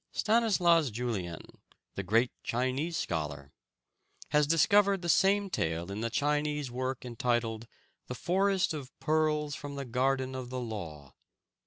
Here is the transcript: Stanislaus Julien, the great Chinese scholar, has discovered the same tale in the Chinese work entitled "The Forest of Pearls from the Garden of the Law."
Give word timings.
Stanislaus 0.11 0.89
Julien, 0.89 1.59
the 1.93 2.01
great 2.01 2.31
Chinese 2.41 2.97
scholar, 2.97 3.51
has 4.29 4.47
discovered 4.47 5.03
the 5.03 5.09
same 5.09 5.47
tale 5.47 5.91
in 5.91 6.01
the 6.01 6.09
Chinese 6.09 6.71
work 6.71 7.05
entitled 7.05 7.67
"The 8.07 8.15
Forest 8.15 8.73
of 8.73 8.99
Pearls 8.99 9.53
from 9.53 9.75
the 9.75 9.85
Garden 9.85 10.33
of 10.33 10.49
the 10.49 10.59
Law." 10.59 11.13